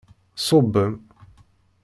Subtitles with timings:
[0.41, 0.93] Ṣṣubem!